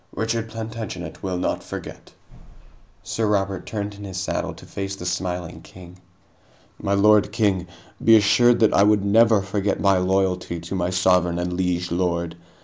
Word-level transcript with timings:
Richard 0.15 0.49
Plantagenet 0.49 1.21
will 1.21 1.37
not 1.37 1.61
forget." 1.63 2.11
Sir 3.03 3.27
Robert 3.27 3.67
turned 3.67 3.93
in 3.93 4.03
his 4.03 4.17
saddle 4.17 4.55
to 4.55 4.65
face 4.65 4.95
the 4.95 5.05
smiling 5.05 5.61
king. 5.61 5.99
"My 6.81 6.95
lord 6.95 7.31
king, 7.31 7.67
be 8.03 8.15
assured 8.15 8.61
that 8.61 8.73
I 8.73 8.81
would 8.81 9.05
never 9.05 9.43
forget 9.43 9.79
my 9.79 9.97
loyalty 9.99 10.59
to 10.59 10.73
my 10.73 10.89
sovereign 10.89 11.37
and 11.37 11.53
liege 11.53 11.91
lord. 11.91 12.35